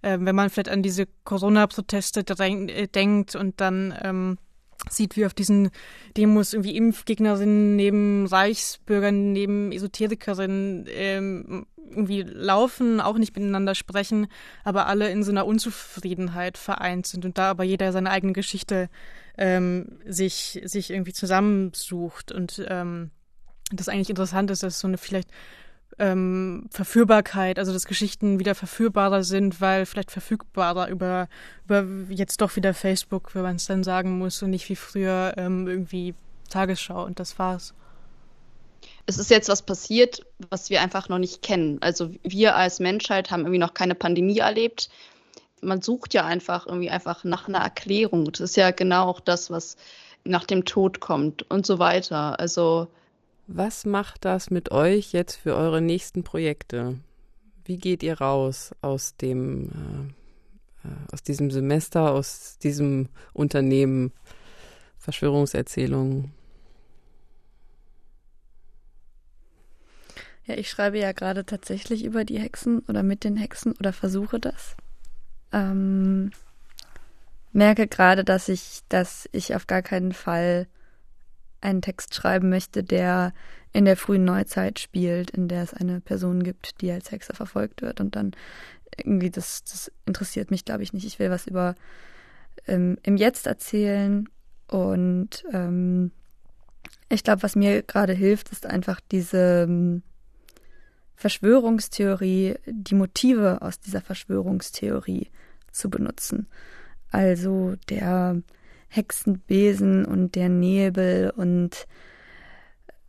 [0.00, 4.38] äh, wenn man vielleicht an diese Corona-Proteste äh, denkt und dann ähm,
[4.88, 5.70] sieht, wie auf diesen
[6.16, 14.26] Demos irgendwie Impfgegnerinnen neben Reichsbürgern, neben Esoterikerinnen ähm, irgendwie laufen, auch nicht miteinander sprechen,
[14.64, 18.88] aber alle in so einer Unzufriedenheit vereint sind und da aber jeder seine eigene Geschichte
[19.38, 23.10] ähm, sich, sich irgendwie zusammensucht und ähm,
[23.72, 25.28] das eigentlich interessant ist, dass so eine vielleicht
[25.98, 31.28] ähm, Verführbarkeit, also dass Geschichten wieder verführbarer sind, weil vielleicht verfügbarer über,
[31.64, 35.34] über jetzt doch wieder Facebook, wenn man es dann sagen muss, und nicht wie früher
[35.36, 36.14] ähm, irgendwie
[36.50, 37.74] Tagesschau und das war's.
[39.06, 41.78] Es ist jetzt was passiert, was wir einfach noch nicht kennen.
[41.80, 44.90] Also wir als Menschheit haben irgendwie noch keine Pandemie erlebt.
[45.62, 48.30] Man sucht ja einfach irgendwie einfach nach einer Erklärung.
[48.32, 49.76] Das ist ja genau auch das, was
[50.24, 52.38] nach dem Tod kommt und so weiter.
[52.38, 52.88] Also
[53.46, 56.98] was macht das mit euch jetzt für eure nächsten Projekte?
[57.64, 60.14] Wie geht ihr raus aus dem,
[60.84, 64.12] äh, äh, aus diesem Semester, aus diesem Unternehmen
[64.98, 66.32] Verschwörungserzählungen?
[70.46, 74.38] Ja, ich schreibe ja gerade tatsächlich über die Hexen oder mit den Hexen oder versuche
[74.38, 74.76] das.
[75.52, 76.30] Ähm,
[77.52, 80.68] merke gerade, dass ich, dass ich auf gar keinen Fall
[81.66, 83.32] einen Text schreiben möchte, der
[83.72, 87.82] in der frühen Neuzeit spielt, in der es eine Person gibt, die als Hexe verfolgt
[87.82, 88.32] wird und dann
[88.96, 91.04] irgendwie das, das interessiert mich, glaube ich, nicht.
[91.04, 91.74] Ich will was über
[92.66, 94.28] ähm, im Jetzt erzählen
[94.68, 96.12] und ähm,
[97.08, 100.02] ich glaube, was mir gerade hilft, ist einfach diese ähm,
[101.16, 105.30] Verschwörungstheorie, die Motive aus dieser Verschwörungstheorie
[105.70, 106.46] zu benutzen.
[107.10, 108.42] Also der
[108.88, 111.86] Hexenbesen und der Nebel und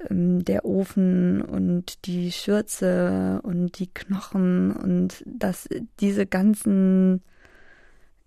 [0.10, 5.68] ähm, der Ofen und die Schürze und die Knochen und dass
[6.00, 7.24] diese ganzen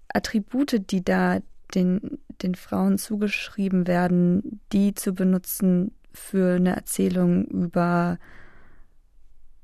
[0.08, 1.40] Attribute, die da
[1.74, 8.18] den, den Frauen zugeschrieben werden, die zu benutzen für eine Erzählung über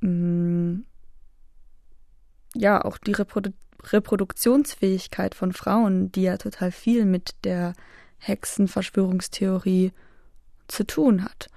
[0.02, 0.84] ähm,
[2.54, 3.50] ja auch die Reprodu
[3.84, 7.74] Reproduktionsfähigkeit von Frauen, die ja total viel mit der
[8.18, 9.92] Hexenverschwörungstheorie
[10.68, 11.48] zu tun hat.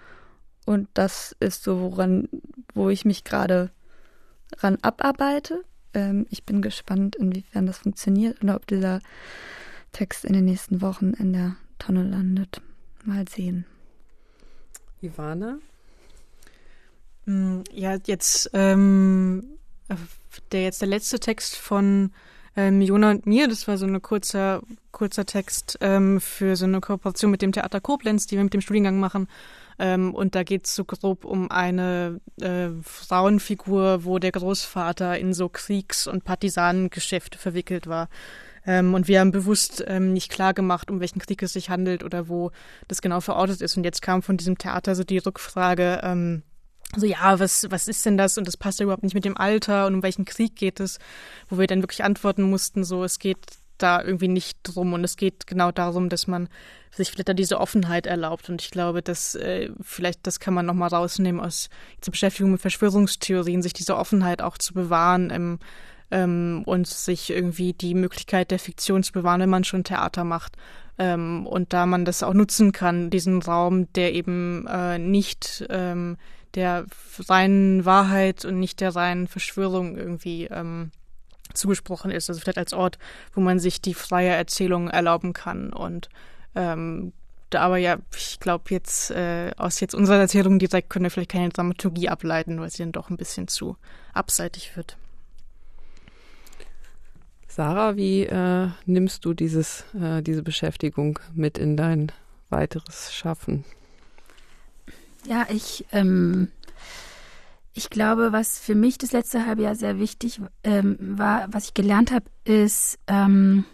[0.66, 2.30] Und das ist so, woran,
[2.74, 3.72] wo ich mich gerade
[4.58, 5.64] ran abarbeite.
[5.94, 9.00] Ähm, ich bin gespannt, inwiefern das funktioniert und ob dieser
[9.92, 12.62] Text in den nächsten Wochen in der Tonne landet.
[13.04, 13.66] Mal sehen.
[15.02, 15.58] Ivana?
[17.26, 19.58] Hm, ja, jetzt ähm,
[20.52, 22.12] der jetzt der letzte Text von
[22.56, 24.62] ähm, Jona und mir, das war so ein kurzer,
[24.92, 28.62] kurzer Text ähm, für so eine Kooperation mit dem Theater Koblenz, die wir mit dem
[28.62, 29.28] Studiengang machen.
[29.78, 35.34] Ähm, und da geht es so grob um eine äh, Frauenfigur, wo der Großvater in
[35.34, 38.10] so Kriegs- und Partisanengeschäfte verwickelt war.
[38.65, 42.04] Ähm, und wir haben bewusst ähm, nicht klar gemacht, um welchen Krieg es sich handelt
[42.04, 42.52] oder wo
[42.89, 43.78] das genau verortet ist.
[43.78, 46.44] Und jetzt kam von diesem Theater so die Rückfrage, ähm,
[46.95, 48.38] so, ja, was, was ist denn das?
[48.38, 50.97] Und das passt ja überhaupt nicht mit dem Alter und um welchen Krieg geht es,
[51.47, 53.38] wo wir dann wirklich antworten mussten, so, es geht
[53.78, 56.49] da irgendwie nicht drum und es geht genau darum, dass man
[56.91, 60.65] sich vielleicht da diese Offenheit erlaubt und ich glaube, dass äh, vielleicht das kann man
[60.65, 61.69] nochmal rausnehmen aus
[62.02, 65.60] dieser Beschäftigung mit Verschwörungstheorien, sich diese Offenheit auch zu bewahren ähm,
[66.12, 70.58] ähm, und sich irgendwie die Möglichkeit der Fiktion zu bewahren, wenn man schon Theater macht
[70.97, 76.17] ähm, und da man das auch nutzen kann, diesen Raum, der eben äh, nicht ähm,
[76.56, 76.86] der
[77.28, 80.92] reinen Wahrheit und nicht der reinen Verschwörung irgendwie ähm,
[81.54, 82.30] zugesprochen ist.
[82.30, 82.98] Also vielleicht als Ort,
[83.34, 85.74] wo man sich die freie Erzählung erlauben kann.
[85.74, 86.10] Und
[86.56, 87.14] ähm,
[87.50, 91.32] da aber ja, ich glaube jetzt äh, aus jetzt unserer Erzählung direkt können wir vielleicht
[91.32, 93.76] keine Dramaturgie ableiten, weil sie dann doch ein bisschen zu
[94.14, 94.98] abseitig wird.
[97.48, 102.12] Sarah, wie äh, nimmst du dieses, äh, diese Beschäftigung mit in dein
[102.50, 103.66] weiteres Schaffen?
[105.26, 106.50] Ja, ich, ähm,
[107.74, 111.74] ich glaube, was für mich das letzte halbe Jahr sehr wichtig ähm, war, was ich
[111.74, 113.66] gelernt habe, ist ähm,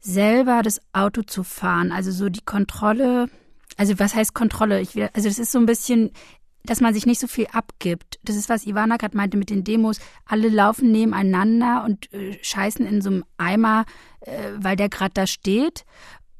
[0.00, 1.92] selber das Auto zu fahren.
[1.92, 3.28] Also so die Kontrolle.
[3.76, 4.80] Also was heißt Kontrolle?
[4.80, 6.10] Ich will, also das ist so ein bisschen,
[6.64, 8.18] dass man sich nicht so viel abgibt.
[8.22, 9.98] Das ist, was Ivana gerade meinte mit den Demos.
[10.26, 13.84] Alle laufen nebeneinander und äh, scheißen in so einem Eimer,
[14.20, 15.84] äh, weil der gerade da steht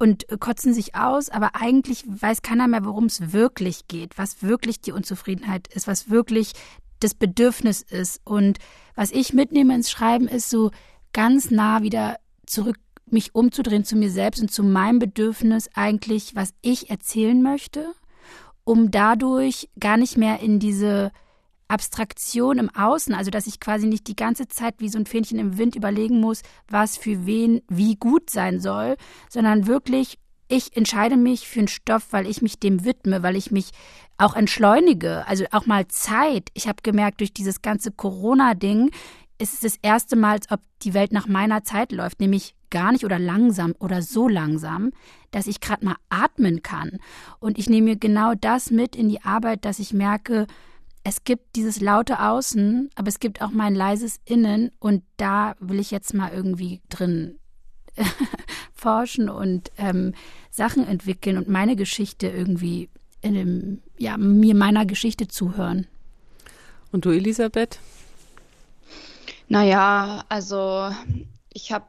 [0.03, 4.81] und kotzen sich aus, aber eigentlich weiß keiner mehr, worum es wirklich geht, was wirklich
[4.81, 6.55] die Unzufriedenheit ist, was wirklich
[6.99, 8.21] das Bedürfnis ist.
[8.25, 8.59] Und
[8.97, 10.73] was ich mitnehme ins Schreiben ist so
[11.13, 16.53] ganz nah wieder zurück, mich umzudrehen zu mir selbst und zu meinem Bedürfnis eigentlich, was
[16.63, 17.87] ich erzählen möchte,
[18.65, 21.13] um dadurch gar nicht mehr in diese
[21.73, 25.39] Abstraktion im Außen, also dass ich quasi nicht die ganze Zeit wie so ein Fähnchen
[25.39, 28.97] im Wind überlegen muss, was für wen wie gut sein soll,
[29.31, 33.51] sondern wirklich, ich entscheide mich für einen Stoff, weil ich mich dem widme, weil ich
[33.51, 33.71] mich
[34.19, 36.51] auch entschleunige, also auch mal Zeit.
[36.53, 38.91] Ich habe gemerkt, durch dieses ganze Corona-Ding
[39.39, 42.93] ist es das erste Mal, als ob die Welt nach meiner Zeit läuft, nämlich gar
[42.93, 44.93] nicht oder langsam oder so langsam,
[45.31, 46.99] dass ich gerade mal atmen kann.
[47.41, 50.47] Und ich nehme mir genau das mit in die Arbeit, dass ich merke,
[51.05, 55.81] es gibt dieses laute Außen, aber es gibt auch mein leises Innen und da will
[55.81, 57.39] ich jetzt mal irgendwie drin
[58.75, 60.15] forschen und ähm,
[60.51, 62.89] Sachen entwickeln und meine Geschichte irgendwie
[63.21, 65.87] in dem, ja, mir meiner Geschichte zuhören.
[66.91, 67.79] Und du, Elisabeth?
[69.49, 70.91] Naja, also
[71.53, 71.87] ich habe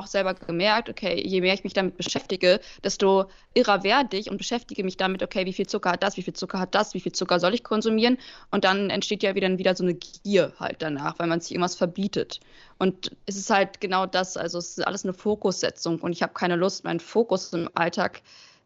[0.00, 4.38] auch selber gemerkt, okay, je mehr ich mich damit beschäftige, desto irrer werde ich und
[4.38, 7.00] beschäftige mich damit, okay, wie viel Zucker hat das, wie viel Zucker hat das, wie
[7.00, 8.18] viel Zucker soll ich konsumieren?
[8.50, 11.76] Und dann entsteht ja wieder, wieder so eine Gier halt danach, weil man sich irgendwas
[11.76, 12.40] verbietet.
[12.78, 16.32] Und es ist halt genau das, also es ist alles eine Fokussetzung und ich habe
[16.32, 18.22] keine Lust, meinen Fokus im Alltag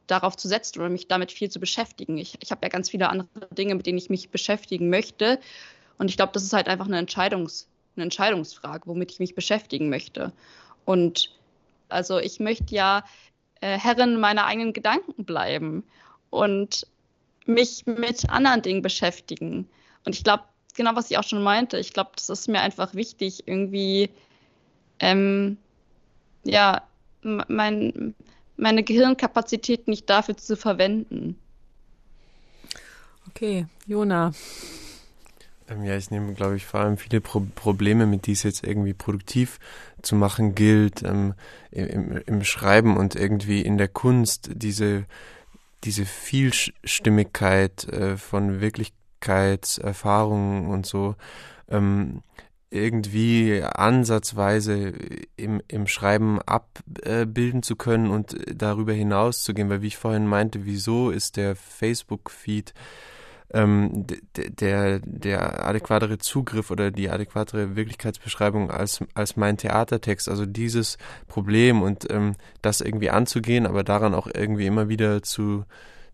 [0.06, 2.18] darauf zu setzen oder mich damit viel zu beschäftigen.
[2.18, 5.38] Ich, ich habe ja ganz viele andere Dinge, mit denen ich mich beschäftigen möchte.
[5.98, 9.88] Und ich glaube, das ist halt einfach eine, Entscheidungs, eine Entscheidungsfrage, womit ich mich beschäftigen
[9.88, 10.32] möchte.
[10.84, 11.30] Und
[11.88, 13.04] also ich möchte ja
[13.60, 15.84] äh, Herrin meiner eigenen Gedanken bleiben
[16.30, 16.86] und
[17.46, 19.68] mich mit anderen Dingen beschäftigen.
[20.04, 20.44] Und ich glaube,
[20.74, 24.10] genau was ich auch schon meinte, ich glaube, das ist mir einfach wichtig, irgendwie,
[24.98, 25.56] ähm,
[26.44, 26.82] ja,
[27.22, 28.14] mein,
[28.56, 31.38] meine Gehirnkapazität nicht dafür zu verwenden.
[33.28, 34.32] Okay, Jona.
[35.68, 38.64] Ähm, ja, ich nehme, glaube ich, vor allem viele Pro Probleme, mit die es jetzt
[38.64, 39.58] irgendwie produktiv
[40.02, 41.34] zu machen gilt, ähm,
[41.70, 45.04] im, im Schreiben und irgendwie in der Kunst, diese,
[45.84, 51.14] diese Vielstimmigkeit äh, von Wirklichkeitserfahrungen und so,
[51.68, 52.22] ähm,
[52.70, 54.92] irgendwie ansatzweise
[55.36, 60.26] im, im Schreiben abbilden zu können und darüber hinaus zu gehen, weil wie ich vorhin
[60.26, 62.74] meinte, wieso ist der Facebook-Feed
[63.54, 70.28] ähm, der, der adäquatere Zugriff oder die adäquatere Wirklichkeitsbeschreibung als, als mein Theatertext.
[70.28, 75.64] Also dieses Problem und ähm, das irgendwie anzugehen, aber daran auch irgendwie immer wieder zu,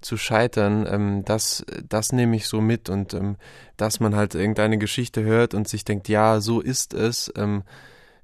[0.00, 3.37] zu scheitern, ähm, das, das nehme ich so mit und ähm,
[3.76, 7.62] dass man halt irgendeine Geschichte hört und sich denkt, ja, so ist es, ähm,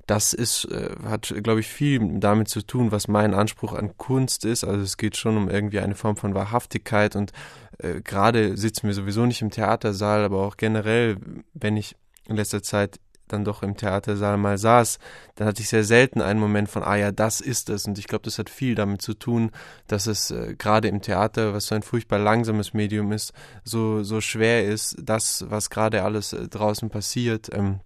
[0.06, 4.44] das ist, äh, hat, glaube ich, viel damit zu tun, was mein Anspruch an Kunst
[4.44, 4.62] ist.
[4.62, 7.32] Also es geht schon um irgendwie eine Form von Wahrhaftigkeit und
[7.78, 11.16] äh, gerade sitzen wir sowieso nicht im Theatersaal, aber auch generell,
[11.54, 14.98] wenn ich in letzter Zeit dann doch im Theatersaal mal saß,
[15.34, 17.86] dann hatte ich sehr selten einen Moment von, ah ja, das ist es.
[17.86, 19.50] Und ich glaube, das hat viel damit zu tun,
[19.88, 23.32] dass es äh, gerade im Theater, was so ein furchtbar langsames Medium ist,
[23.64, 27.80] so, so schwer ist, das, was gerade alles äh, draußen passiert, ähm,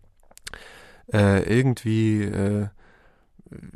[1.12, 2.68] äh, irgendwie äh,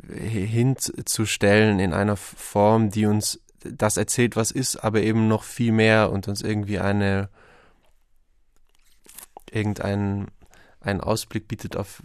[0.07, 6.11] hinzustellen in einer Form, die uns das erzählt, was ist, aber eben noch viel mehr
[6.11, 7.29] und uns irgendwie eine
[9.51, 10.27] irgendeinen
[10.81, 12.03] einen Ausblick bietet auf,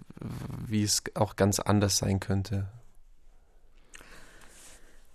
[0.67, 2.69] wie es auch ganz anders sein könnte.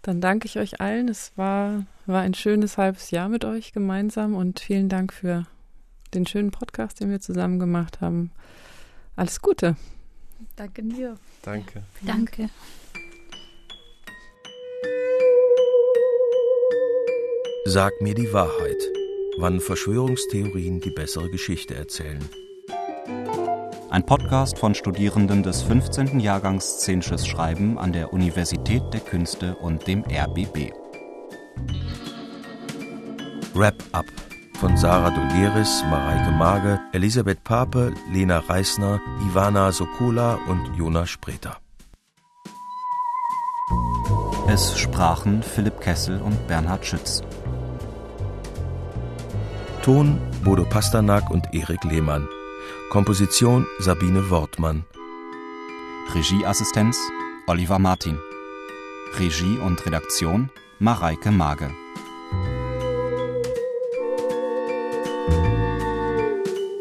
[0.04, 1.10] Dann danke ich euch allen.
[1.10, 5.48] Es war, war ein schönes halbes Jahr mit euch gemeinsam und vielen Dank für
[6.14, 8.32] den schönen Podcast, den wir zusammen gemacht haben.
[9.16, 9.76] Alles Gute.
[10.56, 11.16] Danke dir.
[11.42, 11.84] Danke.
[12.02, 12.50] Danke.
[17.68, 18.78] Sag mir die Wahrheit,
[19.40, 22.24] wann Verschwörungstheorien die bessere Geschichte erzählen.
[23.90, 26.20] Ein Podcast von Studierenden des 15.
[26.20, 30.74] Jahrgangs Szenisches Schreiben an der Universität der Künste und dem RBB.
[33.56, 34.06] Wrap Up
[34.60, 41.58] von Sarah Dolieris, Mareike Mage, Elisabeth Pape, Lena Reisner, Ivana Sokola und Jonas Spreter.
[44.48, 47.24] Es sprachen Philipp Kessel und Bernhard Schütz.
[49.86, 52.28] Ton Bodo Pasternak und Erik Lehmann.
[52.90, 54.84] Komposition Sabine Wortmann.
[56.16, 56.98] Regieassistenz
[57.46, 58.18] Oliver Martin.
[59.20, 61.70] Regie und Redaktion Mareike Mage.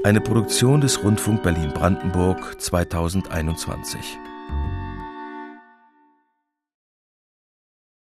[0.02, 4.16] Eine Produktion des Rundfunk Berlin-Brandenburg 2021.